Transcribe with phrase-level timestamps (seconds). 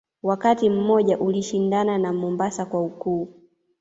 [0.23, 3.27] Wakati mmoja ulishindana na Mombasa kwa ukuu